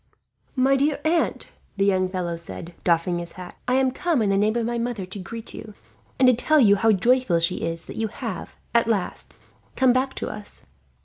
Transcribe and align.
"My 0.55 0.75
dear 0.75 0.99
aunt," 1.05 1.49
the 1.77 1.85
young 1.85 2.09
fellow 2.09 2.35
said, 2.35 2.73
doffing 2.83 3.19
his 3.19 3.33
cap, 3.33 3.55
"I 3.67 3.75
am 3.75 3.91
come 3.91 4.23
in 4.23 4.31
the 4.31 4.35
name 4.35 4.55
of 4.57 4.65
my 4.65 4.79
mother 4.79 5.05
to 5.05 5.19
greet 5.19 5.53
you, 5.53 5.75
and 6.17 6.27
to 6.27 6.33
tell 6.33 6.59
you 6.59 6.75
how 6.75 6.91
joyful 6.91 7.39
she 7.39 7.57
is 7.57 7.85
that 7.85 7.97
you 7.97 8.07
have, 8.07 8.55
at 8.73 8.87
last, 8.87 9.35
come 9.75 9.93
back 9.93 10.15
to 10.15 10.27
us. 10.27 10.63